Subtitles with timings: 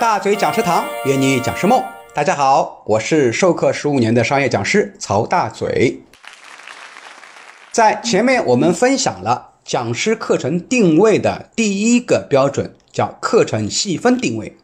[0.00, 6.00] 大嘴讲师堂约你讲师梦，大家好，我是授课十五年的商业讲师曹大嘴。
[7.70, 14.56] 在前面我们分享了讲师课程定位的第一个标准，叫课程细分定位。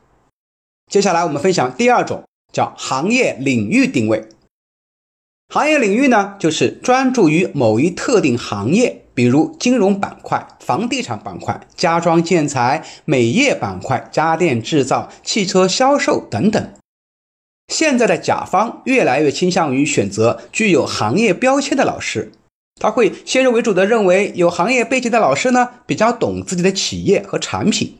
[0.90, 4.26] 接下来我们分享第二种，叫行业领域定位。
[5.52, 9.02] 行业领域呢，就是专注于某一特定行业。
[9.16, 16.68] 比如金融板块、房地产板块、家装建材、美业板块、家电制造、汽车销售等等。
[17.72, 22.30] 现在的甲方越来越倾向于选择具有行业标签的老师，
[22.78, 27.96] 他会先入为主的认为有行业背景的老师呢比较懂自己的企业和产品，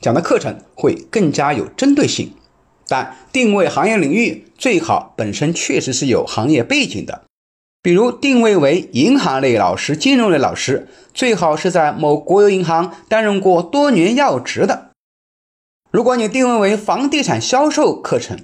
[0.00, 2.32] 讲的课程会更加有针对性。
[2.86, 7.24] 但定位行业领域最好本身确实是有行业背景的。
[7.82, 14.90] 比如定位为银行类老师、金融类老师，最好是在某国有银行担任过多年要职的。
[15.90, 18.38] 如果你定位为房地产销售课程，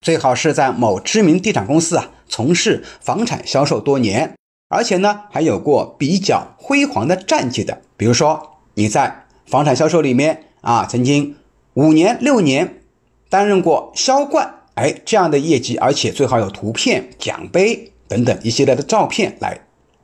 [0.00, 4.34] 最好是在某知名地产公司啊从事房产销售多年，
[4.68, 7.80] 而且呢还有过比较辉煌的战绩的。
[7.96, 11.36] 比如说你在房产销售里面啊曾经
[11.74, 12.80] 五年、六年
[13.28, 17.92] 担任过销冠，哎这样的业绩，而且最好有图片、奖杯。
[18.10, 19.56] 等等一系列的照片来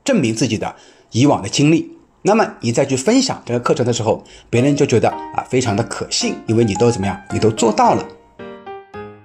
[0.04, 0.76] 证明自己的
[1.10, 1.90] 以往的经历，
[2.22, 8.06] 那么你再去分享这个课程的时候，别人就觉得啊非常的可信，因为你都怎么样，你都做到了。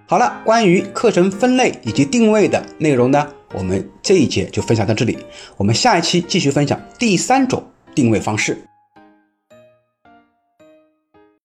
[0.07, 5.15] 好了，关于课程分类以及定位的内容呢，我们这一节就分享到这里，
[5.57, 8.57] 我们下一期继续分享第三种定位方式。